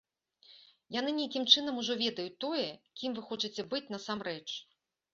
[0.99, 2.65] Яны нейкім чынам ужо ведаюць тое,
[3.03, 4.61] кім вы хочаце быць насамрэч.